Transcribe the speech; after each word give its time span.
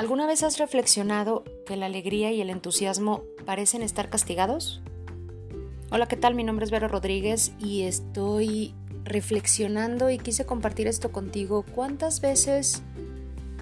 ¿Alguna 0.00 0.26
vez 0.26 0.42
has 0.44 0.56
reflexionado 0.56 1.44
que 1.66 1.76
la 1.76 1.84
alegría 1.84 2.32
y 2.32 2.40
el 2.40 2.48
entusiasmo 2.48 3.22
parecen 3.44 3.82
estar 3.82 4.08
castigados? 4.08 4.80
Hola, 5.90 6.08
¿qué 6.08 6.16
tal? 6.16 6.34
Mi 6.34 6.42
nombre 6.42 6.64
es 6.64 6.70
Vera 6.70 6.88
Rodríguez 6.88 7.52
y 7.58 7.82
estoy 7.82 8.74
reflexionando 9.04 10.08
y 10.08 10.16
quise 10.16 10.46
compartir 10.46 10.86
esto 10.86 11.12
contigo. 11.12 11.66
¿Cuántas 11.74 12.22
veces 12.22 12.80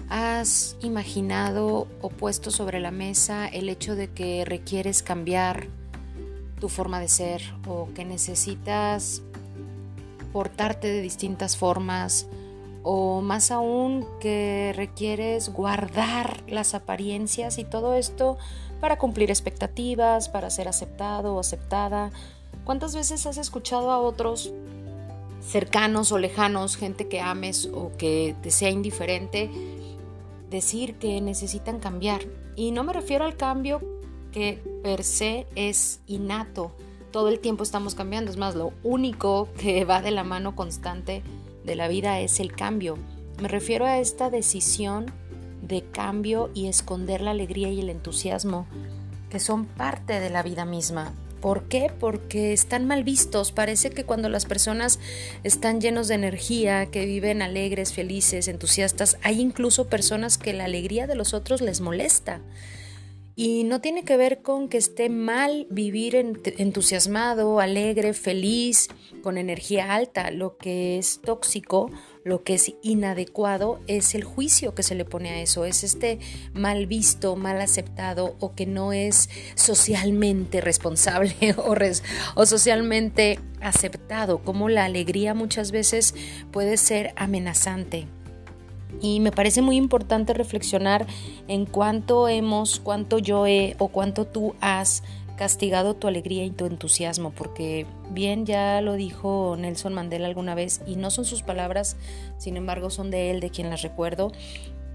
has 0.07 0.77
imaginado 0.79 1.89
o 1.99 2.07
puesto 2.07 2.51
sobre 2.51 2.79
la 2.79 2.91
mesa 2.91 3.45
el 3.45 3.67
hecho 3.67 3.97
de 3.97 4.07
que 4.07 4.45
requieres 4.45 5.03
cambiar 5.03 5.67
tu 6.61 6.69
forma 6.69 7.01
de 7.01 7.09
ser 7.09 7.41
o 7.67 7.89
que 7.93 8.05
necesitas 8.05 9.23
portarte 10.31 10.87
de 10.87 11.01
distintas 11.01 11.57
formas 11.57 12.27
o 12.83 13.21
más 13.21 13.51
aún 13.51 14.05
que 14.19 14.73
requieres 14.75 15.49
guardar 15.49 16.43
las 16.47 16.73
apariencias 16.73 17.57
y 17.57 17.65
todo 17.65 17.95
esto 17.95 18.37
para 18.79 18.97
cumplir 18.97 19.29
expectativas, 19.29 20.29
para 20.29 20.49
ser 20.49 20.67
aceptado 20.67 21.35
o 21.35 21.39
aceptada. 21.39 22.11
¿Cuántas 22.63 22.95
veces 22.95 23.25
has 23.25 23.37
escuchado 23.37 23.91
a 23.91 23.99
otros 23.99 24.53
cercanos 25.41 26.11
o 26.11 26.17
lejanos, 26.17 26.77
gente 26.77 27.07
que 27.07 27.19
ames 27.19 27.69
o 27.73 27.91
que 27.97 28.35
te 28.41 28.51
sea 28.51 28.69
indiferente, 28.69 29.49
decir 30.49 30.95
que 30.95 31.19
necesitan 31.21 31.79
cambiar? 31.79 32.21
Y 32.55 32.71
no 32.71 32.83
me 32.83 32.93
refiero 32.93 33.25
al 33.25 33.35
cambio 33.35 33.81
que 34.31 34.61
per 34.83 35.03
se 35.03 35.47
es 35.55 35.99
innato. 36.07 36.71
Todo 37.11 37.29
el 37.29 37.39
tiempo 37.39 37.63
estamos 37.63 37.95
cambiando, 37.95 38.29
es 38.29 38.37
más, 38.37 38.55
lo 38.55 38.71
único 38.83 39.49
que 39.57 39.83
va 39.83 40.01
de 40.01 40.11
la 40.11 40.23
mano 40.23 40.55
constante 40.55 41.23
de 41.69 41.75
la 41.75 41.87
vida 41.87 42.19
es 42.19 42.39
el 42.39 42.51
cambio. 42.51 42.97
Me 43.39 43.47
refiero 43.47 43.85
a 43.85 43.99
esta 43.99 44.31
decisión 44.31 45.05
de 45.61 45.83
cambio 45.83 46.49
y 46.55 46.67
esconder 46.67 47.21
la 47.21 47.31
alegría 47.31 47.69
y 47.69 47.79
el 47.79 47.91
entusiasmo 47.91 48.65
que 49.29 49.39
son 49.39 49.65
parte 49.65 50.19
de 50.19 50.31
la 50.31 50.41
vida 50.41 50.65
misma. 50.65 51.13
¿Por 51.41 51.65
qué? 51.69 51.91
Porque 51.99 52.53
están 52.53 52.87
mal 52.87 53.03
vistos. 53.03 53.51
Parece 53.51 53.91
que 53.91 54.03
cuando 54.03 54.29
las 54.29 54.45
personas 54.45 54.99
están 55.43 55.79
llenos 55.79 56.07
de 56.07 56.15
energía, 56.15 56.87
que 56.87 57.05
viven 57.05 57.43
alegres, 57.43 57.93
felices, 57.93 58.47
entusiastas, 58.47 59.17
hay 59.21 59.39
incluso 59.39 59.87
personas 59.87 60.39
que 60.39 60.53
la 60.53 60.65
alegría 60.65 61.05
de 61.05 61.13
los 61.13 61.35
otros 61.35 61.61
les 61.61 61.81
molesta. 61.81 62.41
Y 63.41 63.63
no 63.63 63.79
tiene 63.79 64.03
que 64.03 64.17
ver 64.17 64.41
con 64.41 64.67
que 64.67 64.77
esté 64.77 65.07
mal 65.07 65.65
vivir 65.69 66.13
entusiasmado, 66.17 67.61
alegre, 67.61 68.11
feliz, 68.13 68.89
con 69.23 69.37
energía 69.37 69.95
alta. 69.95 70.29
Lo 70.29 70.57
que 70.57 70.97
es 70.97 71.21
tóxico, 71.21 71.89
lo 72.25 72.43
que 72.43 72.55
es 72.55 72.73
inadecuado 72.81 73.79
es 73.87 74.13
el 74.13 74.25
juicio 74.25 74.75
que 74.75 74.83
se 74.83 74.93
le 74.93 75.05
pone 75.05 75.29
a 75.29 75.41
eso. 75.41 75.63
Es 75.63 75.85
este 75.85 76.19
mal 76.53 76.85
visto, 76.85 77.37
mal 77.37 77.61
aceptado 77.61 78.35
o 78.41 78.55
que 78.55 78.65
no 78.65 78.91
es 78.91 79.29
socialmente 79.55 80.59
responsable 80.59 81.33
o, 81.57 81.77
o 82.35 82.45
socialmente 82.45 83.39
aceptado. 83.61 84.39
Como 84.43 84.67
la 84.67 84.83
alegría 84.83 85.33
muchas 85.33 85.71
veces 85.71 86.13
puede 86.51 86.75
ser 86.75 87.13
amenazante. 87.15 88.05
Y 89.01 89.19
me 89.19 89.31
parece 89.31 89.61
muy 89.61 89.77
importante 89.77 90.33
reflexionar 90.33 91.07
en 91.47 91.65
cuánto 91.65 92.27
hemos, 92.27 92.79
cuánto 92.79 93.19
yo 93.19 93.47
he 93.47 93.75
o 93.79 93.87
cuánto 93.87 94.25
tú 94.25 94.55
has 94.59 95.03
castigado 95.37 95.95
tu 95.95 96.07
alegría 96.07 96.43
y 96.43 96.51
tu 96.51 96.65
entusiasmo, 96.65 97.31
porque 97.31 97.85
bien 98.11 98.45
ya 98.45 98.81
lo 98.81 98.95
dijo 98.95 99.55
Nelson 99.57 99.93
Mandela 99.93 100.27
alguna 100.27 100.53
vez, 100.53 100.81
y 100.85 100.97
no 100.97 101.11
son 101.11 101.23
sus 101.23 101.43
palabras, 101.43 101.95
sin 102.37 102.57
embargo 102.57 102.89
son 102.89 103.09
de 103.09 103.31
él, 103.31 103.39
de 103.39 103.49
quien 103.49 103.69
las 103.69 103.81
recuerdo, 103.81 104.33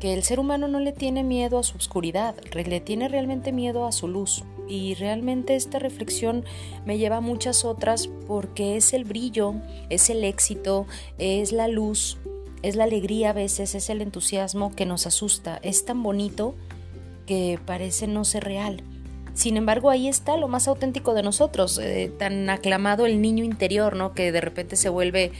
que 0.01 0.13
el 0.13 0.23
ser 0.23 0.39
humano 0.39 0.69
no 0.69 0.81
le 0.81 0.93
tiene 0.93 1.25
miedo 1.25 1.59
a 1.59 1.63
su 1.63 1.79
oscuridad, 1.79 2.35
le 2.53 2.81
tiene 2.81 3.09
realmente 3.09 3.53
miedo 3.53 3.87
a 3.87 3.93
su 3.93 4.07
luz. 4.07 4.45
Y 4.69 4.95
realmente 4.95 5.57
esta 5.57 5.79
reflexión 5.79 6.45
me 6.85 6.99
lleva 6.99 7.17
a 7.17 7.23
muchas 7.23 7.65
otras 7.65 8.09
porque 8.27 8.77
es 8.77 8.93
el 8.93 9.05
brillo, 9.05 9.55
es 9.89 10.11
el 10.11 10.25
éxito, 10.25 10.87
es 11.17 11.53
la 11.53 11.69
luz, 11.69 12.19
es 12.65 12.77
la 12.77 12.85
alegría 12.85 13.31
a 13.31 13.33
veces, 13.35 13.75
es 13.75 13.91
el 13.91 14.01
entusiasmo 14.01 14.75
que 14.75 14.87
nos 14.87 15.07
asusta, 15.07 15.61
es 15.63 15.85
tan 15.85 16.03
bonito 16.03 16.55
que 17.27 17.59
parece 17.65 18.07
no 18.07 18.25
ser 18.25 18.45
real. 18.45 18.83
Sin 19.35 19.57
embargo, 19.57 19.91
ahí 19.91 20.09
está 20.09 20.37
lo 20.37 20.49
más 20.49 20.69
auténtico 20.69 21.13
de 21.13 21.23
nosotros, 21.23 21.79
eh, 21.79 22.11
tan 22.19 22.49
aclamado 22.49 23.05
el 23.05 23.21
niño 23.21 23.45
interior, 23.45 23.97
¿no? 23.97 24.15
Que 24.15 24.33
de 24.33 24.41
repente 24.41 24.77
se 24.77 24.89
vuelve 24.89 25.33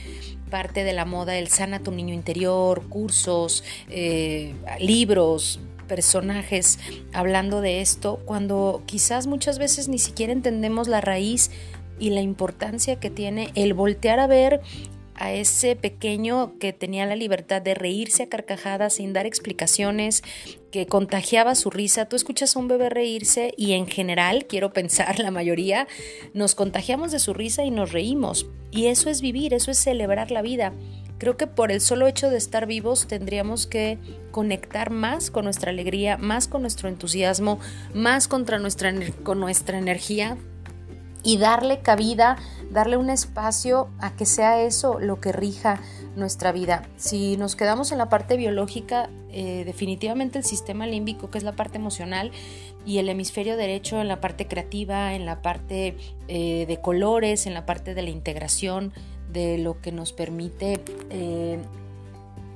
parte 0.51 0.83
de 0.83 0.93
la 0.93 1.05
moda, 1.05 1.37
el 1.37 1.47
sana 1.47 1.79
tu 1.79 1.91
niño 1.91 2.13
interior, 2.13 2.87
cursos, 2.89 3.63
eh, 3.89 4.53
libros, 4.79 5.59
personajes 5.87 6.79
hablando 7.13 7.61
de 7.61 7.81
esto, 7.81 8.19
cuando 8.25 8.83
quizás 8.85 9.27
muchas 9.27 9.59
veces 9.59 9.87
ni 9.87 9.99
siquiera 9.99 10.33
entendemos 10.33 10.87
la 10.87 11.01
raíz 11.01 11.51
y 11.99 12.09
la 12.09 12.21
importancia 12.21 12.99
que 12.99 13.09
tiene 13.09 13.51
el 13.55 13.73
voltear 13.73 14.19
a 14.19 14.27
ver 14.27 14.61
a 15.15 15.33
ese 15.33 15.75
pequeño 15.75 16.57
que 16.59 16.73
tenía 16.73 17.05
la 17.05 17.15
libertad 17.15 17.61
de 17.61 17.73
reírse 17.73 18.23
a 18.23 18.29
carcajadas 18.29 18.95
sin 18.95 19.13
dar 19.13 19.25
explicaciones, 19.25 20.23
que 20.71 20.87
contagiaba 20.87 21.55
su 21.55 21.69
risa. 21.69 22.05
Tú 22.05 22.15
escuchas 22.15 22.55
a 22.55 22.59
un 22.59 22.67
bebé 22.67 22.89
reírse 22.89 23.53
y 23.57 23.73
en 23.73 23.87
general, 23.87 24.45
quiero 24.45 24.73
pensar, 24.73 25.19
la 25.19 25.31
mayoría, 25.31 25.87
nos 26.33 26.55
contagiamos 26.55 27.11
de 27.11 27.19
su 27.19 27.33
risa 27.33 27.63
y 27.63 27.71
nos 27.71 27.91
reímos. 27.91 28.47
Y 28.71 28.87
eso 28.87 29.09
es 29.09 29.21
vivir, 29.21 29.53
eso 29.53 29.71
es 29.71 29.77
celebrar 29.77 30.31
la 30.31 30.41
vida. 30.41 30.73
Creo 31.17 31.37
que 31.37 31.47
por 31.47 31.71
el 31.71 31.79
solo 31.79 32.07
hecho 32.07 32.29
de 32.29 32.37
estar 32.37 32.65
vivos 32.65 33.07
tendríamos 33.07 33.67
que 33.67 33.97
conectar 34.31 34.89
más 34.89 35.31
con 35.31 35.45
nuestra 35.45 35.71
alegría, 35.71 36.17
más 36.17 36.49
con 36.49 36.61
nuestro 36.61 36.89
entusiasmo, 36.89 37.59
más 37.93 38.27
contra 38.27 38.59
nuestra, 38.59 38.93
con 39.23 39.39
nuestra 39.39 39.77
energía 39.77 40.37
y 41.25 41.37
darle 41.37 41.79
cabida, 41.79 42.37
darle 42.69 42.95
un 42.95 43.09
espacio 43.09 43.89
a 43.99 44.15
que 44.15 44.25
sea 44.25 44.61
eso 44.61 44.99
lo 44.99 45.19
que 45.19 45.31
rija 45.31 45.81
nuestra 46.15 46.51
vida. 46.51 46.87
Si 46.95 47.35
nos 47.35 47.55
quedamos 47.55 47.91
en 47.91 47.97
la 47.97 48.07
parte 48.07 48.37
biológica, 48.37 49.09
eh, 49.31 49.63
definitivamente 49.65 50.37
el 50.37 50.45
sistema 50.45 50.85
límbico, 50.85 51.31
que 51.31 51.39
es 51.39 51.43
la 51.43 51.55
parte 51.55 51.77
emocional, 51.77 52.31
y 52.85 52.99
el 52.99 53.09
hemisferio 53.09 53.57
derecho 53.57 53.99
en 53.99 54.07
la 54.07 54.21
parte 54.21 54.47
creativa, 54.47 55.15
en 55.15 55.25
la 55.25 55.41
parte 55.41 55.97
eh, 56.27 56.65
de 56.67 56.79
colores, 56.79 57.47
en 57.47 57.55
la 57.55 57.65
parte 57.65 57.95
de 57.95 58.03
la 58.03 58.11
integración, 58.11 58.93
de 59.31 59.57
lo 59.57 59.81
que 59.81 59.91
nos 59.91 60.13
permite 60.13 60.79
eh, 61.09 61.57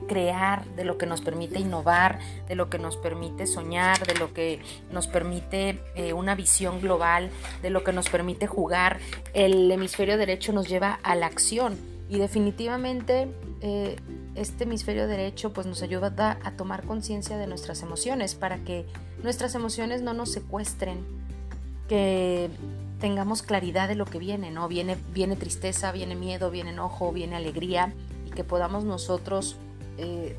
crear, 0.09 0.65
de 0.75 0.83
lo 0.83 0.97
que 0.97 1.05
nos 1.05 1.21
permite 1.21 1.59
innovar, 1.59 2.19
de 2.49 2.55
lo 2.55 2.69
que 2.69 2.79
nos 2.79 2.97
permite 2.97 3.47
soñar, 3.47 4.05
de 4.05 4.15
lo 4.15 4.33
que 4.33 4.59
nos 4.91 5.07
permite 5.07 5.79
eh, 5.95 6.11
una 6.11 6.35
visión 6.35 6.81
global, 6.81 7.29
de 7.61 7.69
lo 7.69 7.85
que 7.85 7.93
nos 7.93 8.09
permite 8.09 8.47
jugar. 8.47 8.99
El 9.33 9.71
hemisferio 9.71 10.17
derecho 10.17 10.51
nos 10.51 10.67
lleva 10.67 10.99
a 11.03 11.15
la 11.15 11.27
acción 11.27 11.77
y 12.09 12.17
definitivamente 12.17 13.31
eh, 13.61 13.95
este 14.35 14.63
hemisferio 14.63 15.07
derecho 15.07 15.53
pues 15.53 15.67
nos 15.67 15.81
ayuda 15.83 16.39
a 16.43 16.51
tomar 16.51 16.83
conciencia 16.83 17.37
de 17.37 17.45
nuestras 17.45 17.83
emociones 17.83 18.33
para 18.33 18.57
que 18.57 18.85
nuestras 19.23 19.53
emociones 19.53 20.01
no 20.01 20.13
nos 20.13 20.31
secuestren, 20.31 21.05
que 21.87 22.49
tengamos 22.99 23.41
claridad 23.43 23.87
de 23.87 23.95
lo 23.95 24.05
que 24.05 24.17
viene, 24.17 24.49
¿no? 24.51 24.67
Viene, 24.67 24.97
viene 25.13 25.35
tristeza, 25.35 25.91
viene 25.91 26.15
miedo, 26.15 26.51
viene 26.51 26.71
enojo, 26.71 27.11
viene 27.11 27.35
alegría 27.35 27.93
y 28.25 28.31
que 28.31 28.43
podamos 28.43 28.83
nosotros 28.83 29.57
eh, 29.99 30.37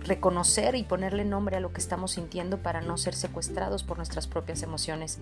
reconocer 0.00 0.74
y 0.74 0.84
ponerle 0.84 1.24
nombre 1.24 1.56
a 1.56 1.60
lo 1.60 1.72
que 1.72 1.80
estamos 1.80 2.12
sintiendo 2.12 2.58
para 2.58 2.80
no 2.80 2.96
ser 2.96 3.14
secuestrados 3.14 3.82
por 3.82 3.96
nuestras 3.98 4.26
propias 4.26 4.62
emociones. 4.62 5.18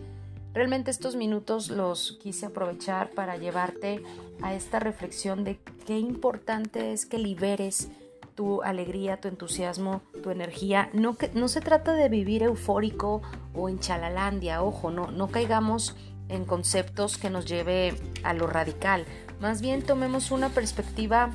Realmente 0.53 0.93
estos 0.93 1.17
minutos 1.17 1.69
los 1.69 2.19
quise 2.23 2.47
aprovechar 2.47 3.11
para 3.11 3.37
llevarte 3.37 4.03
a 4.43 4.55
esta 4.55 4.79
reflexión 4.79 5.43
de 5.43 5.59
qué 5.87 5.99
importante 5.99 6.93
es 6.93 7.07
que 7.07 7.19
liberes 7.19 7.89
tu 8.37 8.63
alegría, 8.63 9.21
tu 9.21 9.29
entusiasmo, 9.29 10.03
tu 10.23 10.31
energía. 10.31 10.91
No, 10.93 11.17
que, 11.17 11.29
no 11.35 11.49
se 11.49 11.61
trata 11.61 11.95
de 11.95 12.09
vivir 12.09 12.45
eufórico 12.45 13.23
o 13.53 13.69
en 13.69 13.81
chalalandia, 13.81 14.63
ojo, 14.63 14.91
no, 14.91 15.11
no 15.11 15.29
caigamos 15.29 15.97
en 16.29 16.45
conceptos 16.45 17.19
que 17.19 17.31
nos 17.31 17.47
lleve 17.47 17.95
a 18.23 18.33
lo 18.33 18.47
radical. 18.47 19.07
Más 19.41 19.61
bien 19.61 19.83
tomemos 19.83 20.31
una 20.31 20.49
perspectiva 20.49 21.31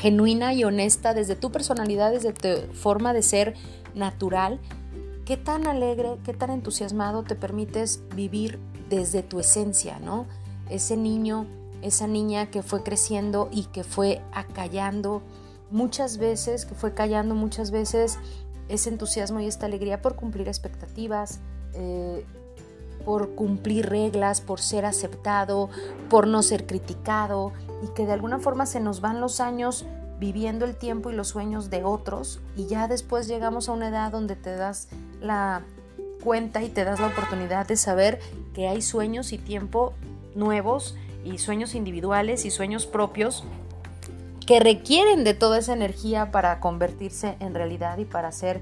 genuina 0.00 0.54
y 0.54 0.64
honesta 0.64 1.14
desde 1.14 1.36
tu 1.36 1.50
personalidad, 1.52 2.12
desde 2.12 2.32
tu 2.32 2.72
forma 2.74 3.12
de 3.12 3.22
ser 3.22 3.54
natural. 3.94 4.60
¿Qué 5.24 5.36
tan 5.36 5.66
alegre, 5.66 6.16
qué 6.24 6.32
tan 6.32 6.50
entusiasmado 6.50 7.22
te 7.22 7.34
permites 7.34 8.02
vivir 8.14 8.58
desde 8.88 9.22
tu 9.22 9.38
esencia, 9.38 9.98
¿no? 10.00 10.26
Ese 10.68 10.96
niño, 10.96 11.46
esa 11.82 12.06
niña 12.06 12.50
que 12.50 12.62
fue 12.62 12.82
creciendo 12.82 13.48
y 13.52 13.64
que 13.66 13.84
fue 13.84 14.22
acallando 14.32 15.22
muchas 15.70 16.18
veces, 16.18 16.66
que 16.66 16.74
fue 16.74 16.94
callando 16.94 17.34
muchas 17.34 17.70
veces 17.70 18.18
ese 18.68 18.88
entusiasmo 18.88 19.40
y 19.40 19.46
esta 19.46 19.66
alegría 19.66 20.00
por 20.00 20.16
cumplir 20.16 20.48
expectativas, 20.48 21.40
eh, 21.74 22.24
por 23.04 23.30
cumplir 23.30 23.88
reglas, 23.88 24.40
por 24.40 24.60
ser 24.60 24.84
aceptado, 24.84 25.68
por 26.08 26.26
no 26.26 26.42
ser 26.42 26.66
criticado 26.66 27.52
y 27.82 27.88
que 27.94 28.06
de 28.06 28.12
alguna 28.12 28.38
forma 28.38 28.66
se 28.66 28.80
nos 28.80 29.00
van 29.00 29.20
los 29.20 29.40
años 29.40 29.86
viviendo 30.18 30.66
el 30.66 30.76
tiempo 30.76 31.10
y 31.10 31.14
los 31.14 31.28
sueños 31.28 31.70
de 31.70 31.82
otros 31.82 32.40
y 32.56 32.66
ya 32.66 32.88
después 32.88 33.26
llegamos 33.26 33.68
a 33.68 33.72
una 33.72 33.88
edad 33.88 34.12
donde 34.12 34.36
te 34.36 34.54
das 34.54 34.88
la 35.20 35.62
cuenta 36.22 36.62
y 36.62 36.68
te 36.68 36.84
das 36.84 37.00
la 37.00 37.06
oportunidad 37.06 37.66
de 37.66 37.76
saber 37.76 38.20
que 38.54 38.68
hay 38.68 38.82
sueños 38.82 39.32
y 39.32 39.38
tiempo 39.38 39.94
nuevos 40.34 40.96
y 41.24 41.38
sueños 41.38 41.74
individuales 41.74 42.44
y 42.44 42.50
sueños 42.50 42.86
propios 42.86 43.44
que 44.46 44.60
requieren 44.60 45.24
de 45.24 45.34
toda 45.34 45.58
esa 45.58 45.72
energía 45.72 46.30
para 46.30 46.60
convertirse 46.60 47.36
en 47.40 47.54
realidad 47.54 47.98
y 47.98 48.04
para 48.04 48.32
ser 48.32 48.60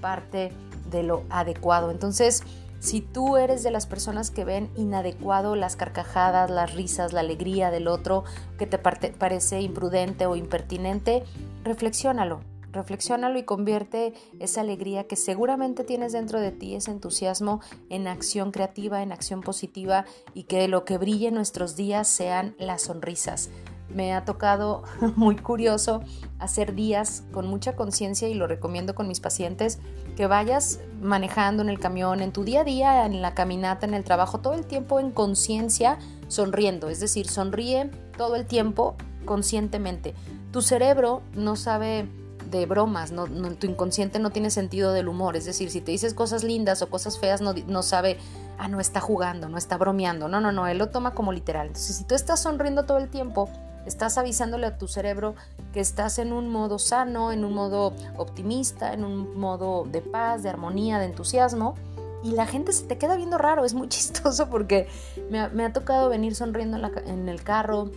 parte 0.00 0.52
de 0.90 1.02
lo 1.02 1.22
adecuado. 1.30 1.90
Entonces, 1.90 2.42
si 2.80 3.02
tú 3.02 3.36
eres 3.36 3.62
de 3.62 3.70
las 3.70 3.86
personas 3.86 4.30
que 4.30 4.44
ven 4.44 4.70
inadecuado 4.74 5.54
las 5.54 5.76
carcajadas, 5.76 6.50
las 6.50 6.74
risas, 6.74 7.12
la 7.12 7.20
alegría 7.20 7.70
del 7.70 7.86
otro, 7.86 8.24
que 8.58 8.66
te 8.66 8.78
parece 8.78 9.60
imprudente 9.60 10.24
o 10.24 10.34
impertinente, 10.34 11.22
reflexiónalo, 11.62 12.40
reflexiónalo 12.72 13.38
y 13.38 13.42
convierte 13.42 14.14
esa 14.38 14.62
alegría 14.62 15.04
que 15.04 15.16
seguramente 15.16 15.84
tienes 15.84 16.12
dentro 16.12 16.40
de 16.40 16.52
ti, 16.52 16.74
ese 16.74 16.90
entusiasmo, 16.90 17.60
en 17.90 18.08
acción 18.08 18.50
creativa, 18.50 19.02
en 19.02 19.12
acción 19.12 19.42
positiva 19.42 20.06
y 20.32 20.44
que 20.44 20.66
lo 20.66 20.86
que 20.86 20.96
brille 20.96 21.28
en 21.28 21.34
nuestros 21.34 21.76
días 21.76 22.08
sean 22.08 22.54
las 22.58 22.82
sonrisas. 22.82 23.50
Me 23.94 24.14
ha 24.14 24.24
tocado 24.24 24.84
muy 25.16 25.36
curioso 25.36 26.02
hacer 26.38 26.74
días 26.74 27.24
con 27.32 27.46
mucha 27.46 27.74
conciencia 27.74 28.28
y 28.28 28.34
lo 28.34 28.46
recomiendo 28.46 28.94
con 28.94 29.08
mis 29.08 29.20
pacientes, 29.20 29.80
que 30.20 30.26
vayas 30.26 30.80
manejando 31.00 31.62
en 31.62 31.70
el 31.70 31.80
camión, 31.80 32.20
en 32.20 32.30
tu 32.30 32.44
día 32.44 32.60
a 32.60 32.64
día, 32.64 33.06
en 33.06 33.22
la 33.22 33.32
caminata, 33.32 33.86
en 33.86 33.94
el 33.94 34.04
trabajo, 34.04 34.40
todo 34.40 34.52
el 34.52 34.66
tiempo 34.66 35.00
en 35.00 35.12
conciencia, 35.12 35.98
sonriendo, 36.28 36.90
es 36.90 37.00
decir, 37.00 37.26
sonríe 37.26 37.90
todo 38.18 38.36
el 38.36 38.44
tiempo 38.44 38.96
conscientemente. 39.24 40.14
Tu 40.52 40.60
cerebro 40.60 41.22
no 41.32 41.56
sabe 41.56 42.06
de 42.50 42.66
bromas, 42.66 43.12
no, 43.12 43.28
tu 43.28 43.66
inconsciente 43.66 44.18
no 44.18 44.28
tiene 44.28 44.50
sentido 44.50 44.92
del 44.92 45.08
humor, 45.08 45.36
es 45.36 45.46
decir, 45.46 45.70
si 45.70 45.80
te 45.80 45.90
dices 45.90 46.12
cosas 46.12 46.44
lindas 46.44 46.82
o 46.82 46.90
cosas 46.90 47.18
feas, 47.18 47.40
no, 47.40 47.82
sabe, 47.82 48.18
ah, 48.58 48.68
no 48.68 48.78
está 48.78 49.00
jugando, 49.00 49.48
no 49.48 49.56
está 49.56 49.78
bromeando, 49.78 50.28
no, 50.28 50.42
no, 50.42 50.52
no, 50.52 50.66
él 50.66 50.76
lo 50.76 50.90
toma 50.90 51.14
como 51.14 51.32
literal. 51.32 51.68
Entonces, 51.68 51.96
si 51.96 52.04
tú 52.04 52.14
estás 52.14 52.42
sonriendo 52.42 52.84
todo 52.84 52.98
el 52.98 53.08
tiempo, 53.08 53.48
Estás 53.86 54.18
avisándole 54.18 54.66
a 54.66 54.76
tu 54.76 54.88
cerebro 54.88 55.34
que 55.72 55.80
estás 55.80 56.18
en 56.18 56.32
un 56.32 56.48
modo 56.48 56.78
sano, 56.78 57.32
en 57.32 57.44
un 57.44 57.54
modo 57.54 57.94
optimista, 58.16 58.92
en 58.92 59.04
un 59.04 59.38
modo 59.38 59.84
de 59.84 60.02
paz, 60.02 60.42
de 60.42 60.50
armonía, 60.50 60.98
de 60.98 61.06
entusiasmo. 61.06 61.74
Y 62.22 62.32
la 62.32 62.46
gente 62.46 62.72
se 62.72 62.84
te 62.84 62.98
queda 62.98 63.16
viendo 63.16 63.38
raro, 63.38 63.64
es 63.64 63.74
muy 63.74 63.88
chistoso 63.88 64.50
porque 64.50 64.88
me 65.30 65.64
ha, 65.64 65.72
tocado 65.72 66.08
venir 66.08 66.34
sonriendo 66.34 66.76
en, 67.06 67.28
el 67.28 67.42
carro, 67.42 67.90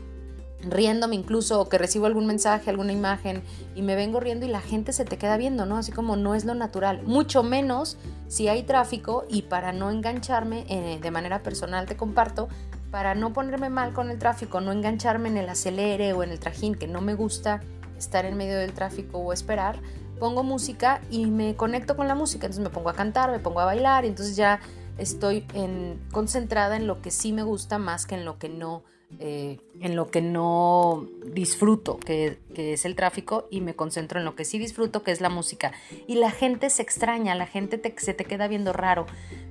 riéndome 0.62 1.16
incluso, 1.16 1.60
o 1.60 1.68
que 1.68 1.78
recibo 1.78 2.06
algún 2.06 2.26
mensaje, 2.26 2.70
alguna 2.70 2.94
imagen, 2.94 3.44
y 3.76 3.82
me 3.82 3.96
vengo 3.96 4.22
riendo 4.22 4.46
y 4.46 4.50
la 4.50 4.62
gente 4.62 4.94
se 4.94 5.04
te 5.04 5.18
queda 5.18 5.36
viendo, 5.36 5.66
¿no? 5.66 5.78
Así 5.78 5.92
como 5.92 6.16
no 6.16 6.36
es 6.36 6.46
lo 6.46 6.56
natural. 6.56 7.04
Mucho 7.04 7.44
menos 7.44 7.98
si 8.30 8.48
hay 8.48 8.64
tráfico 8.64 9.26
y 9.30 9.42
para 9.44 9.74
no 9.74 9.92
engancharme 9.92 10.66
eh, 10.70 11.00
de 11.02 11.12
manera 11.12 11.44
personal 11.44 11.86
te 11.86 11.98
comparto 11.98 12.48
para 12.94 13.16
no 13.16 13.34
ponerme 13.34 13.72
mal 13.72 13.92
con 13.92 14.12
el 14.12 14.20
tráfico, 14.20 14.62
no 14.62 14.72
engancharme 14.72 15.28
en 15.28 15.38
el 15.38 15.50
acelere 15.50 16.14
o 16.14 16.22
en 16.22 16.30
el 16.30 16.40
trajín, 16.40 16.76
que 16.76 16.86
no 16.86 17.02
me 17.02 17.16
gusta 17.16 17.60
estar 17.98 18.24
en 18.24 18.38
medio 18.38 18.56
del 18.56 18.72
tráfico 18.74 19.18
o 19.18 19.34
esperar, 19.34 19.80
pongo 20.20 20.44
música 20.44 21.02
y 21.10 21.26
me 21.26 21.56
conecto 21.56 21.98
con 21.98 22.08
la 22.08 22.14
música. 22.14 22.46
Entonces 22.46 22.64
me 22.64 22.70
pongo 22.70 22.92
a 22.92 22.94
cantar, 22.94 23.32
me 23.32 23.40
pongo 23.40 23.62
a 23.62 23.66
bailar 23.66 24.06
y 24.06 24.10
entonces 24.10 24.36
ya 24.36 24.60
estoy 25.00 25.44
en, 25.56 26.08
concentrada 26.12 26.76
en 26.76 26.86
lo 26.86 27.02
que 27.02 27.10
sí 27.10 27.34
me 27.34 27.42
gusta 27.42 27.80
más 27.80 28.06
que 28.06 28.14
en 28.14 28.26
lo 28.26 28.38
que 28.38 28.50
no 28.50 28.84
eh, 29.20 29.60
en 29.80 29.96
lo 29.96 30.10
que 30.10 30.22
no 30.22 31.08
disfruto, 31.26 31.98
que, 31.98 32.38
es 32.56 32.86
el 32.86 32.96
tráfico, 32.96 33.48
y 33.50 33.62
me 33.62 33.76
concentro 33.76 34.20
en 34.20 34.26
lo 34.26 34.36
que 34.36 34.46
sí 34.46 34.60
disfruto, 34.60 35.04
que 35.04 35.12
es 35.12 35.22
la 35.22 35.30
música. 35.30 35.72
Y 36.08 36.16
la 36.16 36.32
gente 36.32 36.70
se 36.70 36.82
extraña, 36.82 37.36
la 37.36 37.46
gente 37.46 37.82
se 37.98 38.14
te 38.14 38.26
queda 38.26 38.48
viendo 38.48 38.74
raro. 38.74 39.06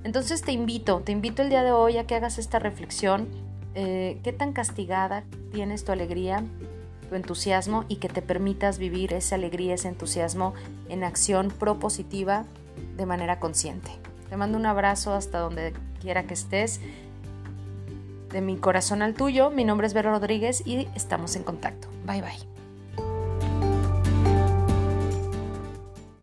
Entonces 0.05 0.43
te 0.43 0.53
invito, 0.53 1.01
te 1.01 1.13
invito 1.13 1.43
el 1.43 1.49
día 1.49 1.63
de 1.63 1.73
hoy 1.73 1.97
a 1.99 2.07
que 2.07 2.15
hagas 2.15 2.39
esta 2.39 2.59
reflexión. 2.59 3.29
Eh, 3.75 4.21
¿Qué 4.23 4.33
tan 4.33 4.53
castigada 4.53 5.25
tienes 5.53 5.85
tu 5.85 5.93
alegría, 5.93 6.45
tu 7.09 7.15
entusiasmo 7.15 7.85
y 7.89 7.97
que 7.97 8.09
te 8.09 8.23
permitas 8.23 8.79
vivir 8.79 9.13
esa 9.15 9.37
alegría, 9.37 9.75
ese 9.75 9.89
entusiasmo 9.89 10.55
en 10.89 11.05
acción 11.05 11.49
propositiva 11.49 12.45
de 12.97 13.07
manera 13.07 13.39
consciente? 13.39 13.91
Te 14.29 14.37
mando 14.37 14.57
un 14.59 14.67
abrazo 14.67 15.13
hasta 15.13 15.39
donde 15.39 15.73
quiera 16.01 16.25
que 16.25 16.35
estés 16.35 16.81
de 18.33 18.41
mi 18.41 18.57
corazón 18.57 19.03
al 19.03 19.15
tuyo. 19.15 19.51
Mi 19.51 19.65
nombre 19.65 19.87
es 19.87 19.95
Vera 19.95 20.11
Rodríguez 20.11 20.63
y 20.67 20.89
estamos 20.95 21.37
en 21.37 21.45
contacto. 21.45 21.89
Bye 22.05 22.23
bye. 22.23 22.52